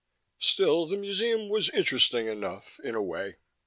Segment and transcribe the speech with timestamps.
[0.39, 3.35] Still, the museum was interesting enough, in a way.